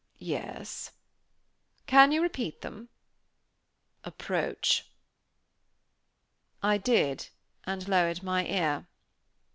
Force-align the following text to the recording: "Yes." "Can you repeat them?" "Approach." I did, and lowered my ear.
"Yes." 0.17 0.93
"Can 1.85 2.11
you 2.11 2.23
repeat 2.23 2.61
them?" 2.61 2.89
"Approach." 4.03 4.89
I 6.63 6.79
did, 6.79 7.27
and 7.67 7.87
lowered 7.87 8.23
my 8.23 8.43
ear. 8.47 8.87